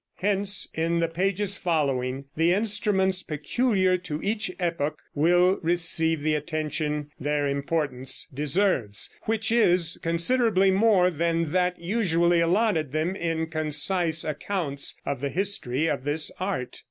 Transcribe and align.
Hence 0.15 0.67
in 0.73 0.97
the 0.97 1.07
pages 1.07 1.59
following, 1.59 2.25
the 2.35 2.53
instruments 2.53 3.21
peculiar 3.21 3.97
to 3.97 4.19
each 4.23 4.49
epoch 4.57 4.97
will 5.13 5.59
receive 5.61 6.21
the 6.21 6.33
attention 6.33 7.11
their 7.19 7.47
importance 7.47 8.25
deserves, 8.33 9.11
which 9.25 9.51
is 9.51 9.99
considerably 10.01 10.71
more 10.71 11.11
than 11.11 11.51
that 11.51 11.79
usually 11.79 12.39
allotted 12.39 12.93
them 12.93 13.15
in 13.15 13.45
concise 13.45 14.23
accounts 14.23 14.95
of 15.05 15.21
the 15.21 15.29
history 15.29 15.85
of 15.85 16.03
this 16.03 16.31
art. 16.39 16.79